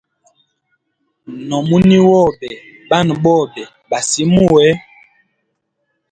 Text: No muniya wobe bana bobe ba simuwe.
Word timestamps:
No 1.47 1.57
muniya 1.67 2.01
wobe 2.09 2.49
bana 2.89 3.13
bobe 3.23 3.63
ba 3.89 3.99
simuwe. 4.09 4.65